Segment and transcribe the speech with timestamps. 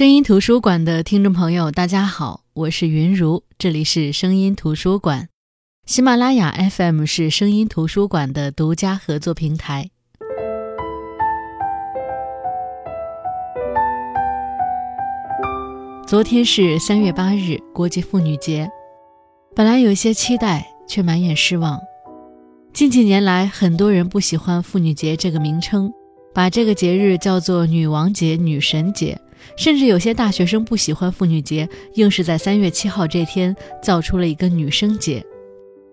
[0.00, 5.28] 声音图书馆的听众朋友，大家好，我是云如，这里是声音图书馆。
[5.84, 9.90] 喜马拉雅 FM 是声音图书馆的独家合作平台。
[16.06, 18.70] 昨天是三月八日，国际妇女节。
[19.54, 21.78] 本来有些期待，却满眼失望。
[22.72, 25.92] 近几年来，很多人不喜欢妇女节这个名称，
[26.32, 29.20] 把这个节日叫做女王节、女神节。
[29.56, 35.24] 甚至有些大学生不喜欢妇女节，硬是在三月七号这天造出了一个女生节。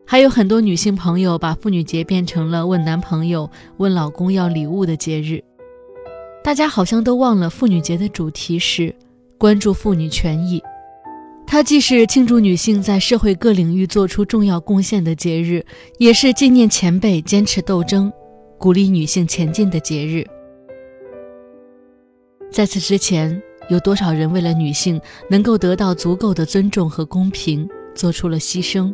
[0.05, 5.43] 还有很多女性朋友把妇女节变成了问男朋友、问老公要礼物的节日。
[6.43, 8.95] 大家好像都忘了，妇女节的主题是
[9.37, 10.63] 关注妇女权益。
[11.45, 15.65] 它既是庆祝女性在社会各领域做出重要贡献的节日，
[15.97, 18.11] 也是纪念前辈坚持斗争、
[18.57, 20.25] 鼓励女性前进的节日。
[22.49, 28.93] 在此之前，有多少人为了女性能够得到足够的尊重和公平，做出了牺牲？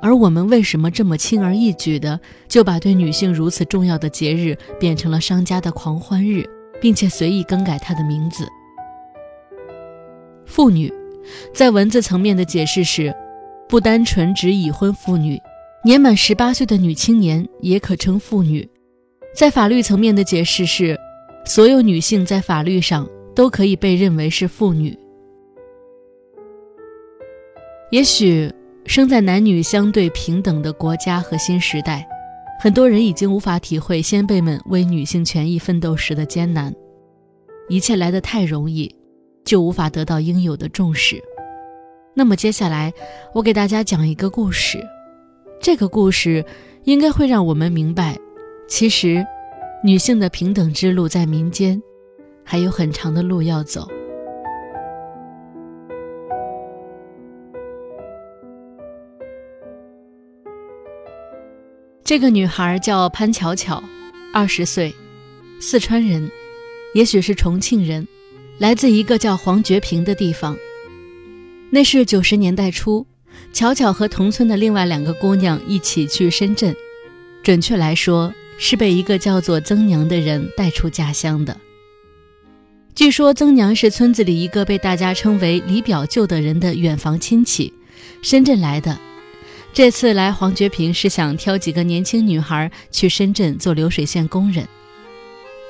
[0.00, 6.48] 而我们为什么这么轻而易举的就把对女性如此重要的节日变成了商家的狂欢日，
[6.80, 8.48] 并且随意更改它的名字？
[10.46, 10.90] 妇女，
[11.52, 13.14] 在文字层面的解释是，
[13.68, 15.38] 不单纯指已婚妇女，
[15.84, 18.66] 年满十八岁的女青年也可称妇女；
[19.36, 20.96] 在法律层面的解释是。
[21.44, 24.96] 所有女性在法律上都可以被认为是妇女。
[27.90, 28.52] 也许
[28.86, 32.06] 生在男女相对平等的国家和新时代，
[32.60, 36.72] 很多人已经无法体会先辈们为女性权益奋斗时的艰难。
[37.68, 38.94] 一切来得太容易，
[39.44, 41.20] 就无法得到应有的重视。
[42.14, 42.92] 那么接下来，
[43.34, 44.78] 我给大家讲一个故事。
[45.60, 46.44] 这个故事
[46.84, 48.16] 应该会让我们明白，
[48.68, 49.26] 其实。
[49.82, 51.80] 女性的平等之路在民间，
[52.44, 53.88] 还有很长的路要走。
[62.04, 63.82] 这个女孩叫潘巧巧，
[64.34, 64.94] 二十岁，
[65.62, 66.30] 四川人，
[66.92, 68.06] 也许是重庆人，
[68.58, 70.54] 来自一个叫黄觉坪的地方。
[71.70, 73.06] 那是九十年代初，
[73.50, 76.76] 巧巧和同村的另外两个姑娘一起去深圳，
[77.42, 78.30] 准确来说。
[78.60, 81.56] 是被一个叫做曾娘的人带出家乡的。
[82.94, 87.72] 据说曾娘是村子里一个被大家称为李表舅的人的远房亲戚，
[88.20, 88.96] 深圳来的。
[89.72, 94.68] 这次来黄觉平是想挑几个年轻女孩去深圳做流水线工人。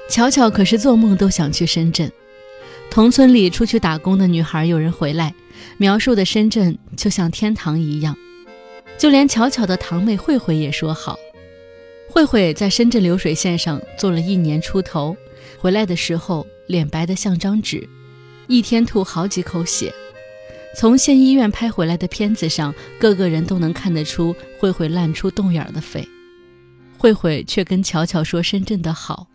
[0.09, 2.11] 巧巧可是做梦都想去深圳。
[2.91, 5.33] 同村里出去打工的女孩有人回来，
[5.77, 8.17] 描述的深圳就像天堂一样，
[8.99, 11.17] 就连巧巧的堂妹慧慧也说好。
[12.11, 15.17] 慧慧在深圳流水线上做了一年出头，
[15.59, 17.89] 回来的时候脸白得像张纸，
[18.49, 19.95] 一天吐好几口血。
[20.77, 26.07] 从县医院拍回来的片子上，个个人都能看得出慧慧烂出洞眼的肺。
[26.99, 29.29] 慧慧却跟巧巧说深圳的好，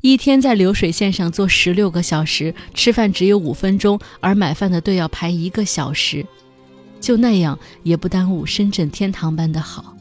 [0.00, 6.26] 一天在流水线上做十六个小时，吃饭只有五分钟，而买饭的队要排一个小时，
[7.00, 9.94] 就那样也不耽误深圳天堂般的好。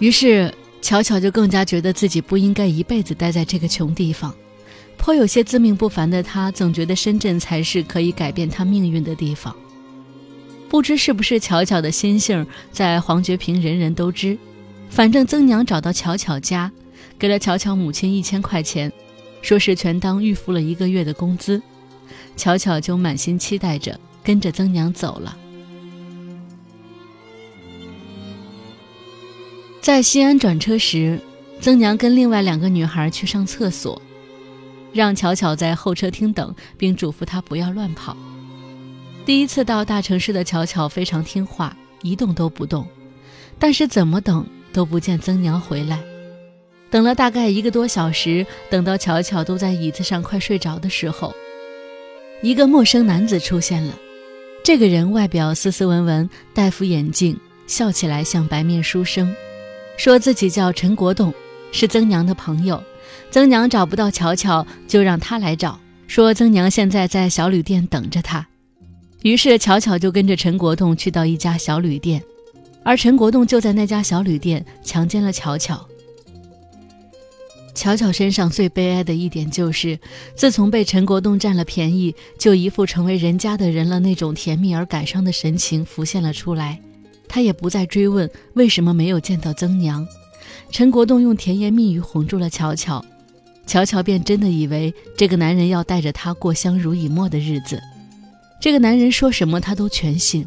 [0.00, 4.34] 于是，巧巧就更加觉得自己不应该一辈子待在这个穷地方，
[4.96, 9.54] 颇有些自命不凡的她，总觉得深圳才是可以改变她命运的地方。
[10.68, 14.38] 不知是不是巧巧的心性，在黄觉平人人都知。
[14.88, 16.70] 反正曾娘找到巧巧家，
[17.18, 18.92] 给了巧巧母亲一千块钱，
[19.42, 21.60] 说是全当预付了一个月的工资。
[22.36, 25.36] 巧巧就满心期待着，跟着曾娘走了。
[29.88, 31.18] 在西安转车时，
[31.62, 34.02] 曾娘跟另外两个女孩去上厕所，
[34.92, 38.14] 让巧巧在候车厅等，并嘱咐她不要乱跑。
[39.24, 42.86] 第一次到大城市的巧巧非常听话，一动都不动。
[43.58, 45.98] 但是怎么等都不见曾娘回来，
[46.90, 51.34] 等了大概一个多小时，等到巧巧都在椅子上快睡着的时候，
[52.42, 53.94] 一个陌生男子出现了。
[54.62, 59.34] 这个人外表斯斯文文，戴副眼镜，笑起来像白面书生。
[59.98, 61.34] 说自己叫陈国栋，
[61.72, 62.80] 是曾娘的朋友。
[63.32, 65.78] 曾娘找不到巧巧，就让他来找。
[66.06, 68.46] 说曾娘现在在小旅店等着他。
[69.22, 72.22] 于是巧巧就跟着陈国栋去到一家小旅店，
[72.84, 75.84] 而陈国栋就在那家小旅店强奸了巧巧。
[77.74, 79.98] 巧巧身上最悲哀的一点就是，
[80.36, 86.80] 自从被陈国栋占了便宜，就一副成为人家的人了那种甜蜜而感伤的神情浮现了出来。
[87.28, 90.06] 他也不再追问为什么没有见到曾娘，
[90.70, 93.04] 陈国栋用甜言蜜语哄住了巧巧，
[93.66, 97.80] 巧巧便真的以为这个男人要带着她过相濡以沫的日子。
[98.60, 100.46] 这个男人说什么，她都全信。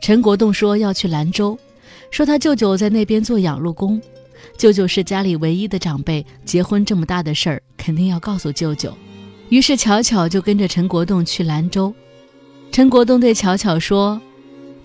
[0.00, 1.58] 陈国栋说要去兰州，
[2.10, 4.00] 说他舅舅在那边做养路工，
[4.56, 8.92] 舅舅是家里唯一的长辈，结婚这么大的事儿肯定要告诉舅舅。
[9.48, 11.94] 于是巧巧就跟着陈国栋去兰州。
[12.72, 14.20] 陈国栋对巧巧说：“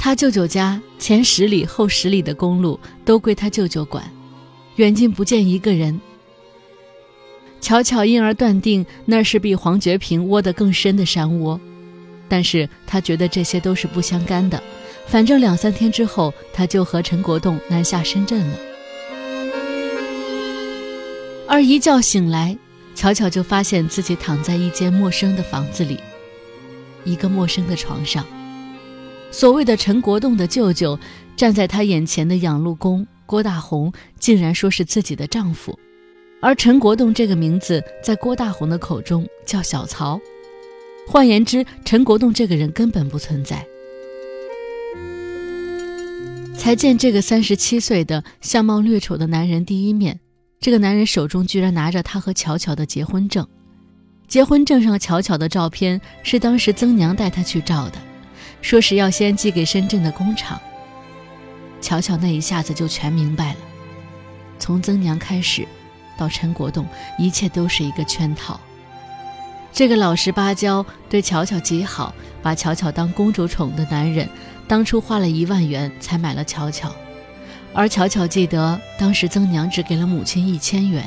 [0.03, 4.03] 他舅舅家前十里后十里的公路都归他舅舅管，
[4.77, 6.01] 远近不见一个人。”
[7.61, 11.61] 巧巧因而断定那是比黄觉平窝得更深的山窝，
[12.27, 14.61] 但是他觉得这些都是不相干的，
[15.05, 18.57] 反正两三天之后他就和陈国栋南下深圳了。
[21.47, 22.57] 而一觉醒来，
[22.95, 25.99] 巧巧就发现自己躺在一间陌生的房子里，
[27.03, 28.25] 一个陌生的床上。
[29.31, 30.99] 所谓的陈国栋的舅舅
[31.35, 35.77] 站在他眼前的养路工郭大红，竟然说是自己的丈夫。
[36.41, 40.19] 而陈国栋这个名字在郭大红的口中叫小曹，
[41.07, 43.65] 换言之，陈国栋这个人根本不存在。
[46.57, 50.19] 才见这个三十七岁的相貌略丑的男人第一面，
[50.59, 53.47] 这个男人手中居然拿着他和巧巧的结婚证，
[54.27, 57.97] 结婚证上巧巧的照片是当时曾娘带他去照的，
[58.61, 60.59] 说是要先寄给深圳的工厂。
[61.81, 63.59] 巧巧那一下子就全明白了，
[64.59, 65.67] 从曾娘开始。
[66.17, 66.85] 到陈国栋，
[67.17, 68.59] 一切都是一个圈套。
[69.73, 72.13] 这个老实巴交、对巧巧极好、
[72.43, 74.29] 把巧巧当公主宠的男人，
[74.67, 76.93] 当初花了一万元才买了巧巧，
[77.73, 81.03] 而巧巧记得当时曾娘只给了母亲一千元。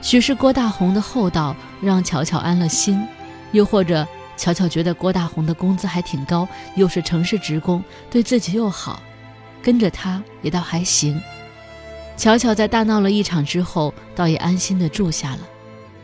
[0.00, 3.04] 许是郭大红的厚道让巧巧安了心，
[3.50, 4.06] 又或者
[4.40, 9.02] 巧巧觉得郭大红的工资还挺高，又是城市职工，对自己又好，
[9.62, 11.20] 跟着他也倒还行。
[12.16, 15.40] 巧巧在大闹了一场之后，倒也安心的住下了，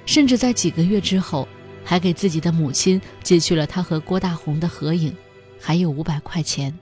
[0.05, 1.49] 甚至在几个月之后，
[1.83, 5.17] 还给自己的母亲寄去了他和郭大红的合影，
[5.59, 6.79] 还有五百块钱。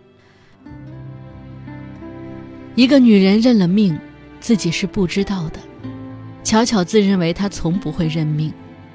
[2.74, 3.96] 一个女人认了命，
[4.40, 5.60] 自己是不知道的。
[6.42, 8.52] 巧巧自认为她从不会认命，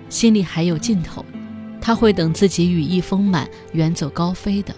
[0.09, 1.23] 心里还有劲头，
[1.81, 4.75] 他会等自己羽翼丰满，远走高飞的。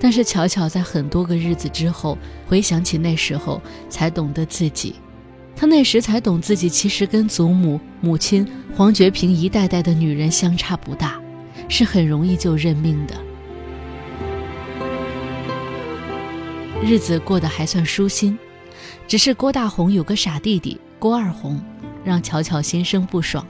[0.00, 4.96] 但是巧巧在很多个日子之后回想起那时候，才懂得自己，
[5.54, 11.20] 她那时才懂自己其实跟祖母、母亲黄觉平一代代的女人相差不大，
[11.68, 13.14] 是很容易就认命的。
[16.84, 18.36] 日子过得还算舒心，
[19.06, 21.62] 只是郭大红有个傻弟弟郭二红，
[22.04, 23.46] 让巧巧心生不爽。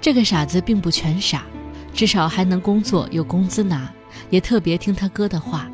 [0.00, 1.46] 这个傻子并不全傻，
[1.94, 3.90] 至少还能工作，有工资拿，
[4.28, 5.70] 也特别听他哥的话。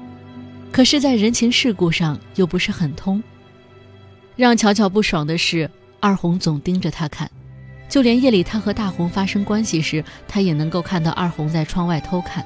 [0.70, 3.20] 可是，在人情世故上又不是很通。
[4.36, 5.68] 让巧巧不爽的是，
[5.98, 7.28] 二红总盯着他看，
[7.88, 12.44] 就连夜里他和大红发生关系时，他也能够看到二红在窗外偷看。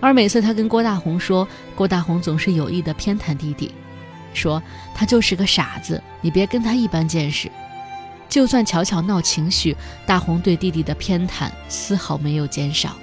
[0.00, 1.46] 而每次他跟郭大红说，
[1.76, 3.70] 郭大红总是有意的偏袒弟弟，
[4.32, 4.62] 说
[4.94, 7.50] 他就是个傻子，你别跟他一般见识。
[8.32, 9.76] 就算巧巧闹情绪，
[10.06, 12.96] 大红对弟弟的偏袒丝毫没有减少。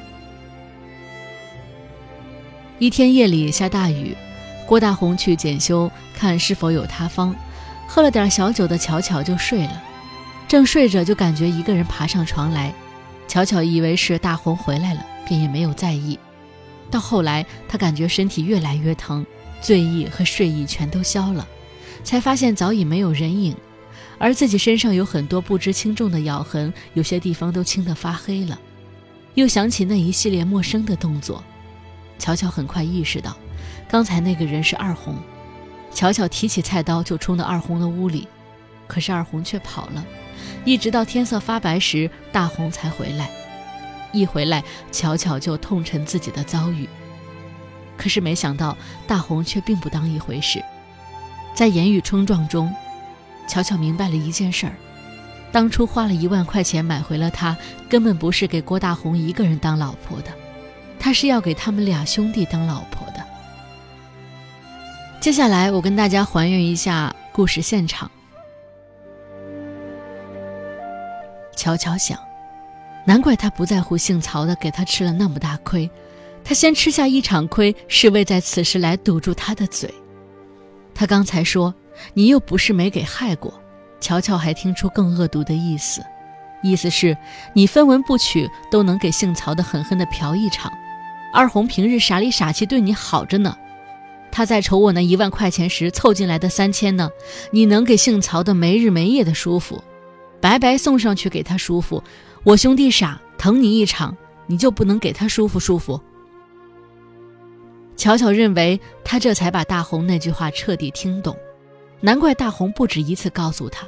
[2.80, 4.18] 一天夜里下大雨。
[4.66, 7.36] 郭大红去检修，看是否有塌方。
[7.88, 9.84] 喝了点小酒的巧巧就睡了，
[10.48, 12.74] 正睡着就感觉一个人爬上床来。
[13.28, 16.18] 巧巧以为是大红回来了，便也没有在意。
[16.90, 19.24] 到后来，他感觉身体越来越疼，
[19.62, 21.48] 醉意和睡意全都消了，
[22.04, 23.56] 才发现早已没有人影，
[24.19, 28.59] 而自己身上有很多不知轻重的咬痕，有些地方都青得发黑了。
[29.35, 31.42] 又想起那一系列陌生的动作，
[32.19, 33.35] 巧巧很快意识到。
[33.88, 35.16] 刚才那个人是二红，
[35.92, 38.28] 巧巧提起菜刀就冲到二红的屋里，
[38.88, 40.06] 可是二红却跑了，
[40.66, 43.31] 一直到天色发白时，大红才回来。
[44.11, 46.90] 一回来，巧巧就痛陈自己的遭遇，
[47.95, 48.76] 可是没想到
[49.07, 50.61] 大红却并不当一回事。
[51.56, 52.73] 在言语冲撞中，
[53.49, 54.73] 巧巧明白了一件事儿：
[55.51, 57.57] 当初花了一万块钱买回了她，
[57.89, 60.31] 根本不是给郭大红一个人当老婆的，
[60.99, 63.25] 他是要给他们俩兄弟当老婆的。
[65.19, 68.09] 接下来，我跟大家还原一下故事现场。
[71.56, 72.18] 巧巧想，
[73.06, 75.89] 难怪他不在乎姓曹的给他吃了那么大亏，
[76.44, 79.91] 他先吃下一场亏，是为在此时来堵住他的嘴。
[80.94, 81.73] 他刚才说
[82.13, 83.53] 你又不是没给害过，
[83.99, 86.01] 乔乔还听出更恶毒的意思，
[86.61, 87.18] 意思是
[87.53, 90.71] 你分文不取都能给姓曹的狠狠的嫖一场。
[91.33, 93.56] 二红平日傻里傻气，对你好着呢。
[94.31, 97.09] 他在筹我那一万块钱时凑进来的三千呢？
[97.51, 99.83] 你能给姓曹的没日没夜的舒服？
[100.39, 102.03] 白白送上去给他舒服。
[102.44, 104.15] 我兄弟傻，疼你一场，
[104.47, 105.99] 你就不能给他舒服舒服？
[107.97, 111.35] 巧巧认为他这才把大红那句话彻底听懂，
[112.01, 113.87] 难怪大红不止一次告诉他，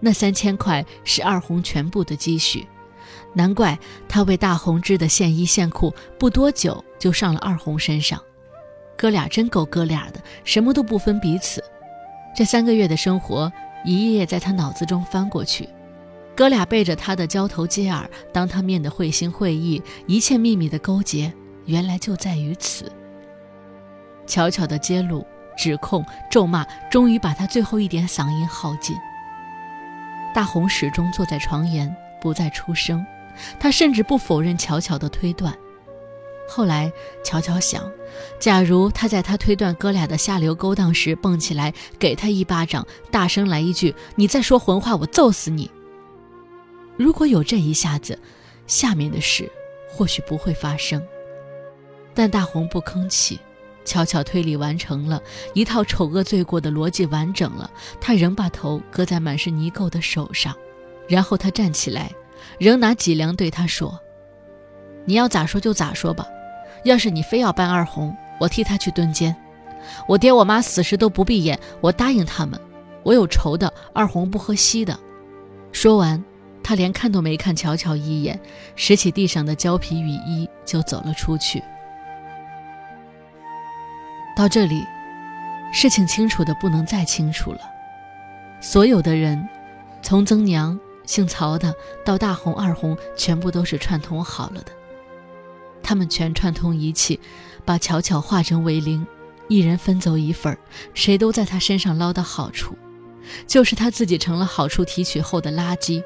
[0.00, 2.66] 那三千块是二红全部的积蓄，
[3.34, 8.20] 难怪他为大红织的线衣线裤不多久就上了二红身上，
[8.96, 11.62] 哥俩真够哥俩的，什么都不分彼此。
[12.34, 13.52] 这三个月的生活
[13.84, 15.68] 一页页在他脑子中翻过去，
[16.36, 21.32] 哥俩背着他的交头接耳，当他面的会心会意，一切秘密的勾结，
[21.66, 22.90] 原来就在于此。
[24.26, 28.96] 悄悄的揭露、指控、咒骂，终于把他最后一点嗓音耗尽。
[30.34, 33.04] 大红始终坐在床沿，不再出声。
[33.58, 35.56] 他甚至不否认巧巧的推断。
[36.48, 36.92] 后来，
[37.24, 37.90] 巧巧想，
[38.38, 45.70] 假如他在他推断哥俩的下流勾当时蹦起来，给他一巴掌，大声来一句：“你再说混话，我揍死你！”
[46.98, 48.18] 如果有这一下子，
[48.66, 49.50] 下面的事
[49.88, 51.02] 或许不会发生。
[52.12, 53.40] 但大红不吭气。
[53.84, 55.20] 巧巧推理完成了
[55.54, 57.70] 一套丑恶罪过的逻辑完整了，
[58.00, 60.54] 他仍把头搁在满是泥垢的手上，
[61.08, 62.10] 然后他站起来，
[62.58, 63.98] 仍拿脊梁对他说
[65.04, 66.26] ：“你要咋说就咋说吧，
[66.84, 69.34] 要是你非要搬二红，我替他去蹲监。
[70.06, 72.60] 我爹我妈死时都不闭眼，我答应他们，
[73.02, 74.98] 我有仇的，二红不喝稀的。”
[75.72, 76.22] 说完，
[76.62, 78.38] 他连看都没看巧巧一眼，
[78.76, 81.60] 拾起地上的胶皮雨衣就走了出去。
[84.34, 84.86] 到这里，
[85.72, 87.60] 事情清楚的不能再清楚了。
[88.60, 89.48] 所有的人，
[90.02, 91.74] 从曾娘、姓曹的
[92.04, 94.72] 到大红、二红，全部都是串通好了的。
[95.82, 97.18] 他们全串通一气，
[97.64, 99.06] 把巧巧化成为零，
[99.48, 100.58] 一人分走一份儿，
[100.94, 102.76] 谁都在他身上捞到好处，
[103.46, 106.02] 就是他自己成了好处提取后的垃圾。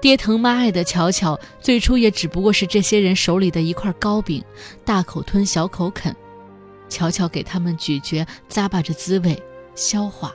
[0.00, 4.44] 爹疼妈爱的巧巧，最初也只不过是这些人手里的一块糕饼，
[4.84, 6.14] 大口吞，小口啃。
[6.90, 9.42] 悄悄给他们咀嚼，咂巴着滋味，
[9.74, 10.34] 消化。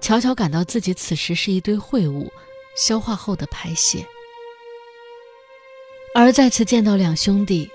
[0.00, 2.30] 悄悄感到自己此时是一堆秽物，
[2.76, 4.04] 消化后的排泄。
[6.14, 7.70] 而再次见到两兄弟，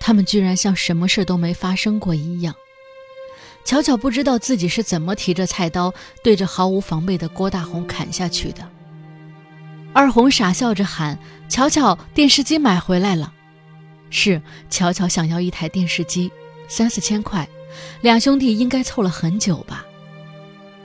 [0.00, 2.54] 他们居然像什么事都没发生过一样。
[3.64, 8.68] 巧巧不知道自己是怎么提着菜刀对着毫无防备的郭大红砍下去的。
[9.94, 11.18] 二红傻笑着喊
[11.48, 13.32] ：“巧巧，电视机买回来了。”
[14.10, 16.30] 是巧巧想要一台电视机。
[16.68, 17.48] 三四千块，
[18.00, 19.84] 两兄弟应该凑了很久吧。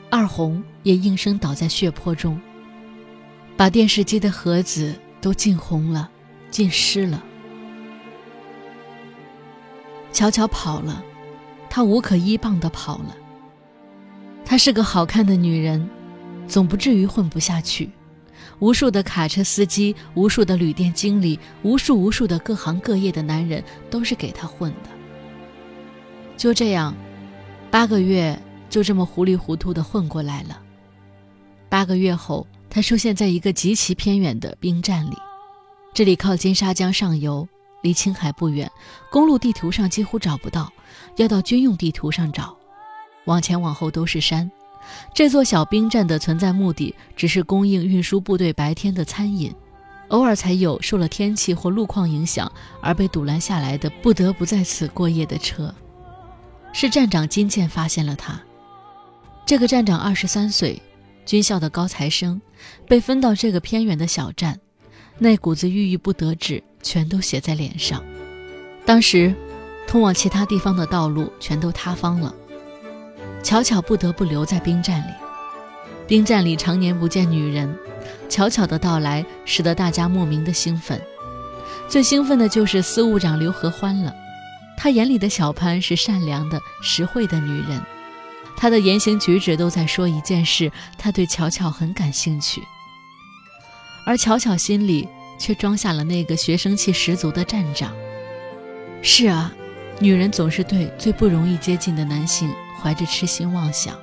[0.09, 2.39] 二红也应声倒在血泊中，
[3.55, 6.09] 把电视机的盒子都浸红了，
[6.50, 7.24] 浸湿了。
[10.12, 11.03] 巧巧跑了，
[11.69, 13.15] 她无可依傍的跑了。
[14.43, 15.88] 她是个好看的女人，
[16.48, 17.89] 总不至于混不下去。
[18.57, 24.89] 无数的卡车司机，无数的旅店经理，无数无数的各行各业的男人，都是给她混的。
[26.39, 26.96] 就这样，
[27.69, 30.58] 八个月就这么糊里糊涂的混过来了。
[31.67, 35.17] 八个月后，他出现在一个极其偏远的兵站里，
[35.93, 37.46] 这里靠金沙江上游，
[37.81, 38.72] 离青海不远，
[39.12, 40.72] 公路地图上几乎找不到，
[41.17, 42.55] 要到军用地图上找。
[43.25, 44.50] 往前往后都是山。
[45.13, 49.53] 这座小兵站的存在目的，只是供应运输部队白天的餐饮，
[50.08, 55.75] 偶尔才有受了天气或路况影响而被堵拦下来的，不得不在此过夜的车。
[56.72, 58.40] 是站长金剑发现了他。
[59.46, 60.82] 这个站长二十三岁，
[61.26, 62.40] 军校的高材生，
[62.88, 64.60] 被分到这个偏远的小站，
[65.18, 68.04] 那股子郁郁不得志全都写在脸上。
[68.86, 69.34] 当时，
[69.88, 72.34] 通往其他地方的道路全都塌方了，
[73.44, 75.14] 巧巧不得不留在兵站里。
[76.08, 77.76] 兵站里常年不见女人，
[78.30, 81.00] 巧巧的到来使得大家莫名的兴奋。
[81.88, 84.14] 最兴奋的就是司务长刘合欢了。
[84.81, 87.81] 他眼里的小潘是善良的、实惠的女人，
[88.55, 92.63] 她的言行举止都在说一件事：他对巧巧很感兴趣。
[94.05, 95.05] 而巧巧心里
[95.38, 97.93] 却装下了那个学生气十足的站长。
[99.01, 99.53] 是啊，
[100.00, 102.50] 女人总是对最不容易接近的男性
[102.81, 103.93] 怀着痴心妄想。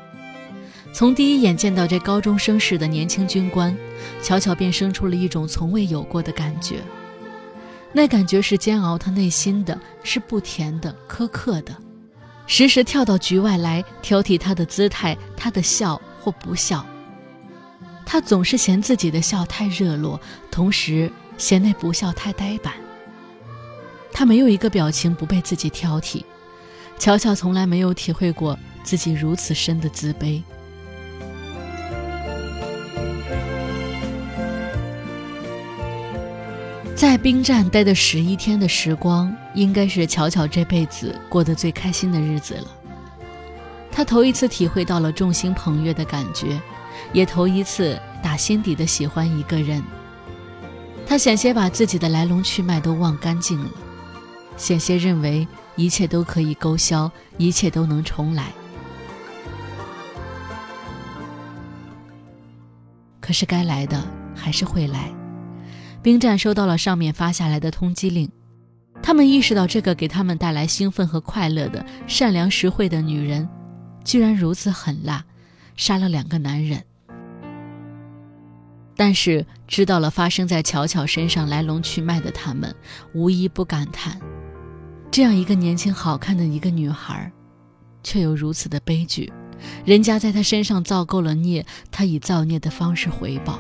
[0.92, 3.75] 从第一眼见到这高中生式的年轻军官，
[4.23, 6.83] 巧巧便生出了一种从未有过的感觉。
[7.97, 11.75] 那感觉是煎熬他内心的，是不甜的、苛刻的，
[12.47, 16.85] 时时跳到局外来挑剔他的姿态、他的笑或不笑。
[18.05, 22.75] 他总是嫌自己的笑太热络，同时嫌那不笑太呆板。
[24.12, 26.23] 他没有一个表情不被自己挑剔，
[26.99, 30.43] 乔乔从来没有体会过自己如此深的自卑。
[37.07, 42.67] 在兵站待的十一天的时光，应该是巧巧这辈子过得最开心的日子了。
[43.93, 46.61] 他头一次体会到了众星捧月的感觉，
[47.13, 49.81] 也头一次打心底的喜欢一个人。
[51.07, 53.71] 他险些把自己的来龙去脉都忘干净了，
[54.57, 55.47] 险些认为
[55.77, 57.09] 一切都可以勾销，
[57.39, 58.51] 一切都能重来。
[63.21, 65.16] 可是该来的还是会来。
[66.03, 68.31] 兵站收到了上面发下来的通缉令，
[69.03, 73.49] 他们意识到这个给他们带来兴奋和快乐的善良实惠的女人，
[74.05, 75.25] 居然如此狠辣，
[75.76, 76.83] 杀了两个男人。
[78.99, 82.75] 但是知道了发生在巧巧身上来龙去脉的他们，
[83.12, 84.19] 无一不感叹：
[85.11, 87.31] 这样一个年轻好看的一个女孩，
[88.03, 89.31] 却有如此的悲剧。
[89.85, 93.59] 人家在她身上造够了孽，她以造孽的方式回报。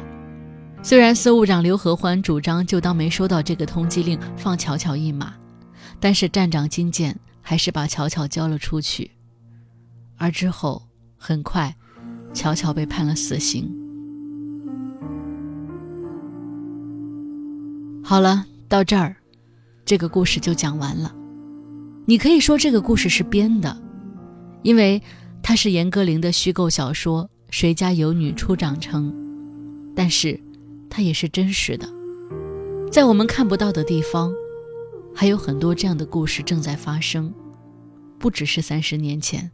[0.86, 5.34] 虽然司务长刘合欢主张就当没收到这个通缉令，放巧巧一马，
[5.98, 9.10] 但是站长金剑还是把巧巧交了出去。
[10.16, 10.80] 而之后，
[11.16, 11.74] 很快，
[12.32, 13.68] 巧巧被判了死刑。
[18.04, 19.16] 好了，到这儿，
[19.84, 21.12] 这个故事就讲完了。
[22.04, 23.76] 你可以说这个故事是编的，
[24.62, 25.02] 因为
[25.42, 29.10] 它是严歌苓的虚构小说《谁家有女初长成》，
[29.96, 30.40] 但是。
[30.88, 31.88] 它也是真实的，
[32.90, 34.32] 在我们看不到的地方，
[35.14, 37.32] 还有很多这样的故事正在发生，
[38.18, 39.50] 不只是三十年前。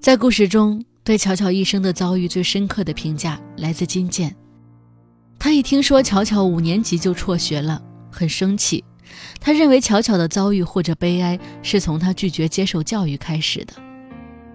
[0.00, 4.34] 在故事中，对巧巧一生的遭遇最深刻的评价来自金剑。
[5.38, 8.84] 他一听说巧巧五年级就辍学了，很生气。
[9.40, 13.74] 他认为巧巧的遭遇或者悲哀是从他拒绝接受教育开始的，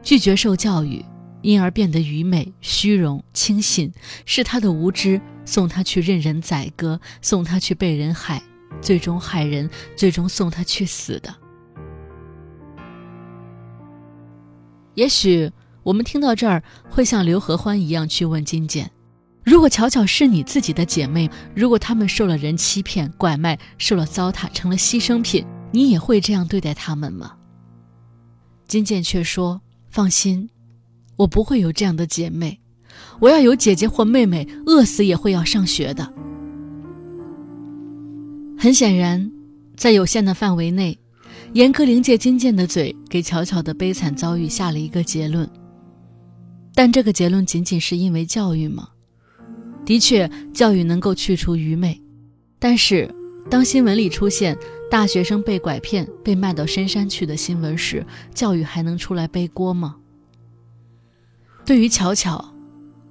[0.02, 1.04] 拒绝受教育。
[1.42, 3.92] 因而变得愚昧、虚荣、轻信，
[4.26, 8.42] 是他的无知送他去任人宰割，送他去被人害，
[8.82, 11.36] 最终害人，最终送他去死的。
[14.94, 15.52] 也许
[15.84, 18.92] 我们听到这儿，会像刘合欢一样去问金简：
[19.44, 27.36] 如果巧巧是你自己的姐妹，如果她们受了人欺骗、拐卖，受了糟蹋，成了牺牲品，你也会这样对待她们吗？
[28.68, 30.50] 金简却说：“放心。”
[31.22, 32.60] 我不会有这样的姐妹，
[33.20, 36.12] 我要有姐姐或妹妹，饿死也会要上学的。
[38.58, 39.32] 很显然，
[39.78, 40.98] 在有限的范围内，
[41.54, 45.48] 严歌苓借金剑的嘴给巧巧的悲惨遭遇下了一个结论。
[46.74, 48.88] 但这个结论仅仅是因为教育吗？
[49.86, 52.02] 的确，教育能够去除愚昧，
[52.58, 53.08] 但是
[53.48, 54.58] 当新闻里出现
[54.90, 58.04] 大学生被拐骗、被卖到深山去的新闻时，
[58.34, 59.98] 教育还能出来背锅吗？
[61.72, 62.54] 对于巧巧，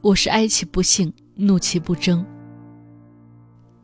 [0.02, 2.22] 我是哀其不幸，怒其不争。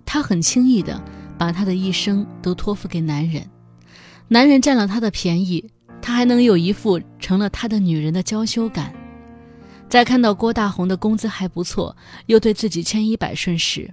[0.05, 1.03] 他很轻易的
[1.39, 3.43] 把他的一生都托付给男人，
[4.29, 5.67] 男人占了他的便宜，
[6.03, 8.93] 他还能有一副成了他的女人的娇羞感。
[9.89, 13.91] 在看到郭大红的工资还不错，又对自己千依百顺时，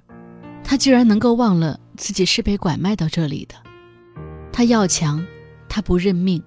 [0.65, 3.55] 他居然能够忘了自己是被拐卖到这里的。
[4.51, 5.25] 他要强，
[5.69, 6.43] 他不认命，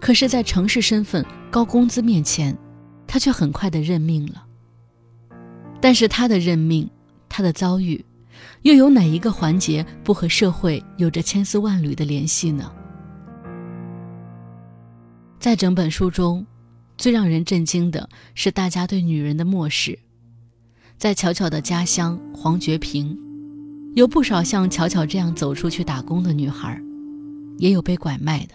[0.00, 2.56] 可是，在城市身份、高工资面前。
[3.06, 4.46] 他却很快的认命了。
[5.80, 6.88] 但是他的认命，
[7.28, 8.04] 他的遭遇，
[8.62, 12.72] 又有哪一个环节不和社会有着千丝万缕的联系呢？
[15.38, 16.46] 在整本书中，
[16.96, 19.98] 最让人震惊的是大家对女人的漠视。
[20.96, 23.18] 在巧巧的家乡黄觉平，
[23.94, 26.80] 有不少像巧巧这样走出去打工的女孩，
[27.58, 28.54] 也有被拐卖的。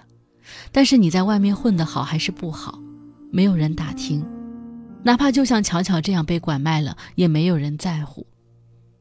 [0.72, 2.80] 但是你在外面混得好还是不好，
[3.30, 4.26] 没有人打听。
[5.04, 8.26] 哪怕就像巧巧这样被拐卖了，也没有人在乎。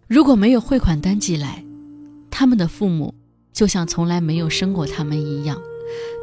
[0.07, 1.65] 如果没有汇款单寄来，
[2.31, 3.13] 他们的父母
[3.53, 5.61] 就像从来没有生过他们一样，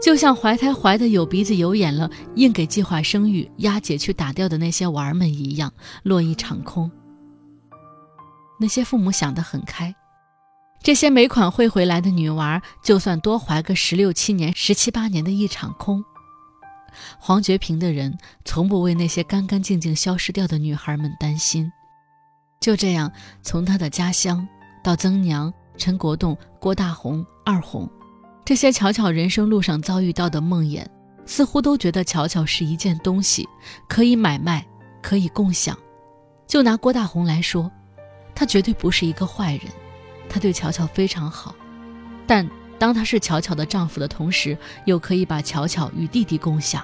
[0.01, 5.71] 就像怀胎怀的有鼻子有眼了，硬给计划生育押解去打掉的那些娃儿们一样，
[6.03, 6.89] 落一场空。
[8.57, 9.93] 那些父母想得很开，
[10.81, 16.03] 这些没款汇回来的女娃，就算多怀个十六七年、十七八年的一场空。
[17.19, 21.71] 黄觉平的人从不为那些干干净净消失掉的女孩们担心。
[22.59, 23.11] 就这样，
[23.43, 24.47] 从他的家乡
[24.83, 27.89] 到曾娘、陈国栋、郭大红、二红，
[28.43, 30.85] 这些巧巧人生路上遭遇到的梦魇，
[31.25, 33.47] 似乎都觉得巧巧是一件东西，
[33.87, 34.65] 可以买卖，
[35.01, 35.77] 可以共享。
[36.47, 37.71] 就拿郭大红来说，
[38.33, 39.63] 他绝对不是一个坏人，
[40.29, 41.53] 他对巧巧非常好，
[42.25, 42.49] 但。
[42.77, 46.83] 当他是巧巧的丈夫的同时，又可以把巧巧与弟弟共享。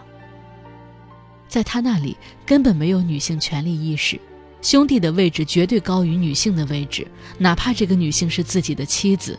[1.47, 4.19] 在他那里根本没有女性权利意识，
[4.61, 7.05] 兄弟的位置绝对高于女性的位置，
[7.37, 9.37] 哪怕这个女性是自己的妻子，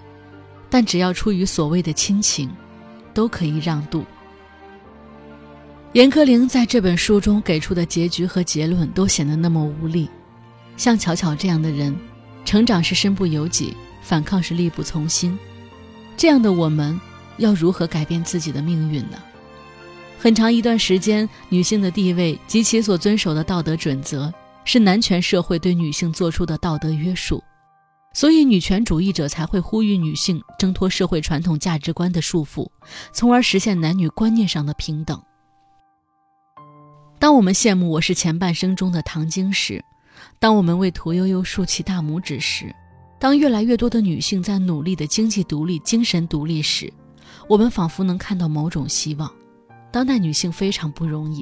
[0.68, 2.50] 但只要出于所谓的亲情，
[3.14, 4.04] 都可以让渡。
[5.94, 10.08] 严歌苓在这本书中给出的结局和结论都显得那么无力。
[10.76, 11.94] 像巧巧这样的人，
[12.44, 15.38] 成长是身不由己，反抗是力不从心。
[16.22, 17.00] 这样的我们，
[17.38, 19.20] 要如何改变自己的命运呢？
[20.20, 24.32] 很长一段时间，女性的地位及其所遵守的道德准则，
[24.64, 27.42] 是男权社会对女性做出的道德约束。
[28.12, 32.70] 所以，女权主义者才会呼吁女性挣脱社会传统价值观的束缚，
[33.12, 35.20] 从而实现男女观念上的平等。
[37.18, 39.84] 当我们羡慕我是前半生中的唐晶时，
[40.38, 42.72] 当我们为屠呦呦竖起大拇指时，
[43.22, 46.92] 当越来越多的女性在努力的经济独立、精神独立时，
[47.48, 49.32] 我们仿佛能看到某种希望。
[49.92, 51.40] 当代女性非常不容易，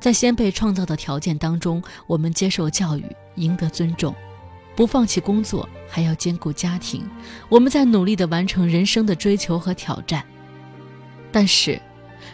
[0.00, 3.04] 在先辈创造的条件当中，我们接受教育，
[3.36, 4.12] 赢得尊重，
[4.74, 7.08] 不放弃工作，还要兼顾家庭，
[7.48, 10.24] 我们在努力的完成人生的追求和挑战。
[11.30, 11.80] 但是，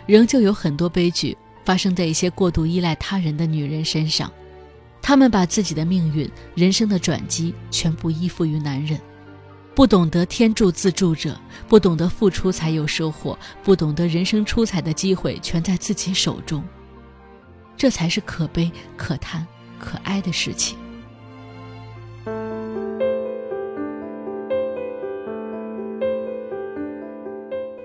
[0.07, 1.37] 仍旧有很多悲剧。
[1.67, 4.33] 发生在一些过度依赖他人的女人身上，
[5.03, 8.99] 她们把自己的命运、人生的转机全部依附于男人，
[9.75, 11.39] 不懂得天助自助者，
[11.69, 16.63] 不懂得付出才有收获，不懂得人生出彩的机会全在自己手中，
[17.77, 19.45] 这才是可悲、可叹、
[19.79, 20.79] 可哀的事情。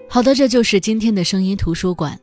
[0.08, 2.20] 好的，这就是今天的声音图书馆。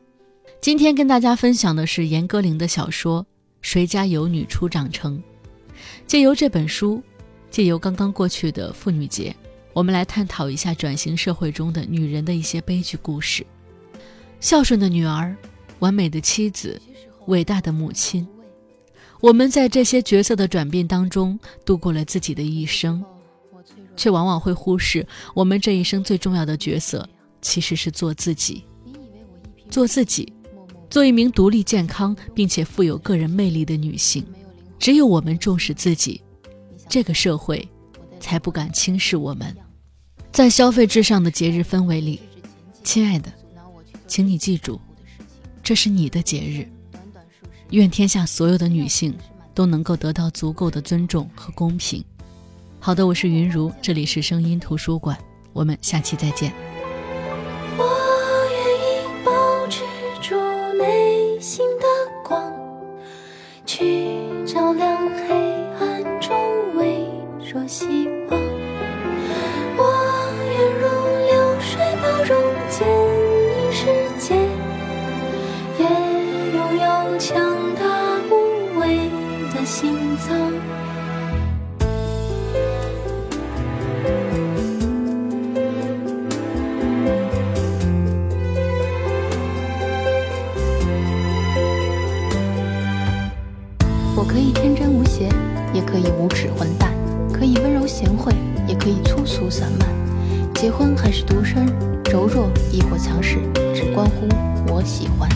[0.61, 3.23] 今天跟大家分享的是严歌苓的小说
[3.65, 5.17] 《谁家有女初长成》。
[6.05, 7.01] 借由这本书，
[7.49, 9.35] 借由刚刚过去的妇女节，
[9.73, 13.43] 我们来探讨一下转型社会中的女人的一些悲剧故事。
[14.39, 15.35] 孝顺的女儿，
[15.79, 16.79] 完美的妻子，
[17.25, 18.27] 伟大的母亲，
[19.19, 23.03] 我们在这些角色的转变当中度过了自己的一生，
[23.97, 27.09] 却往往会忽视我们这一生最重要的角色
[27.41, 28.63] 其实是做自己。
[29.71, 30.31] 做自己。
[30.95, 34.25] 做一名独立、健康并且富有个人魅力的女性，
[34.79, 36.21] 只有我们重视自己，
[36.87, 37.67] 这个社会
[38.21, 39.53] 才不敢轻视我们。
[40.31, 42.21] 在消费至上的节日氛围里，
[42.81, 43.29] 亲爱的，
[44.07, 44.79] 请你记住，
[45.61, 46.65] 这是你的节日。
[47.71, 49.13] 愿天下所有的女性
[49.53, 52.01] 都能够得到足够的尊重和公平。
[52.79, 55.17] 好的，我是云如，这里是声音图书馆，
[55.51, 56.53] 我们下期再见。
[96.25, 96.89] 无耻混蛋；
[97.31, 98.33] 可以温柔贤惠，
[98.67, 99.87] 也可以粗俗散漫。
[100.55, 101.67] 结婚还是独身，
[102.11, 103.37] 柔弱亦或强势，
[103.75, 104.27] 只关乎
[104.67, 105.29] 我喜欢。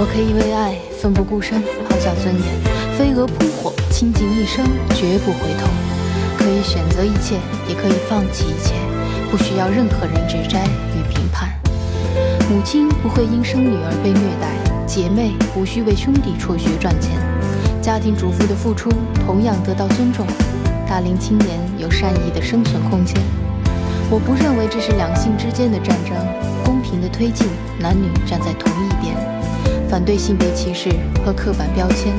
[0.00, 5.70] 我可以为爱奋不顾身，抛下尊严，飞蛾扑火，倾尽一生，绝不回头。
[6.36, 7.36] 可以选择一切，
[7.68, 8.74] 也可以放弃一切，
[9.30, 11.50] 不需要任何人指摘与评判。
[12.50, 17.29] 母亲不会因生女儿被虐待，姐妹无需为兄弟辍学赚钱。
[17.82, 18.90] 家庭主妇的付出
[19.26, 20.26] 同样得到尊重，
[20.86, 23.16] 大龄青年有善意的生存空间。
[24.10, 26.14] 我不认为这是两性之间的战争，
[26.64, 27.46] 公平的推进，
[27.78, 29.16] 男女站在同一边，
[29.88, 30.90] 反对性别歧视
[31.24, 32.12] 和刻板标签，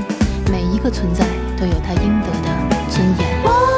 [0.52, 1.26] 每一个存在
[1.60, 3.71] 都有他应得的尊严。